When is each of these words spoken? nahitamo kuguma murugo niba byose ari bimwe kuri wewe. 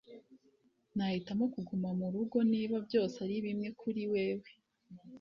nahitamo 0.95 1.45
kuguma 1.53 1.89
murugo 1.99 2.37
niba 2.51 2.75
byose 2.87 3.15
ari 3.25 3.35
bimwe 3.45 3.69
kuri 3.79 4.03
wewe. 4.13 4.49